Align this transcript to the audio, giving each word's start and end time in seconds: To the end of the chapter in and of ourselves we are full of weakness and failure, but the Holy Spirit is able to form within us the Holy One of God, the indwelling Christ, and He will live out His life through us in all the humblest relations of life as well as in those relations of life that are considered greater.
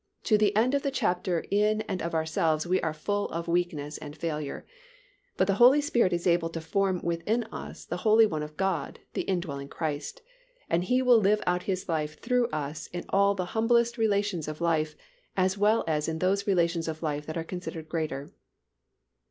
To 0.23 0.35
the 0.35 0.55
end 0.55 0.73
of 0.73 0.81
the 0.81 0.89
chapter 0.89 1.45
in 1.51 1.81
and 1.81 2.01
of 2.01 2.15
ourselves 2.15 2.65
we 2.65 2.81
are 2.81 2.91
full 2.91 3.29
of 3.29 3.47
weakness 3.47 3.99
and 3.99 4.17
failure, 4.17 4.65
but 5.37 5.45
the 5.45 5.53
Holy 5.61 5.79
Spirit 5.79 6.11
is 6.11 6.25
able 6.25 6.49
to 6.49 6.59
form 6.59 7.01
within 7.03 7.43
us 7.53 7.85
the 7.85 7.97
Holy 7.97 8.25
One 8.25 8.41
of 8.41 8.57
God, 8.57 8.99
the 9.13 9.21
indwelling 9.21 9.67
Christ, 9.67 10.23
and 10.67 10.85
He 10.85 11.03
will 11.03 11.19
live 11.19 11.43
out 11.45 11.61
His 11.69 11.87
life 11.87 12.19
through 12.19 12.47
us 12.47 12.87
in 12.87 13.05
all 13.09 13.35
the 13.35 13.45
humblest 13.53 13.99
relations 13.99 14.47
of 14.47 14.59
life 14.59 14.95
as 15.37 15.55
well 15.55 15.83
as 15.87 16.07
in 16.07 16.17
those 16.17 16.47
relations 16.47 16.87
of 16.87 17.03
life 17.03 17.27
that 17.27 17.37
are 17.37 17.43
considered 17.43 17.87
greater. 17.87 18.31